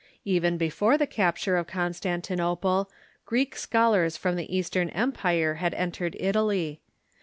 [0.25, 2.89] Even before the capture of Constantinople,
[3.23, 6.81] Greek schol ars from the Eastern Empire had entered Italy.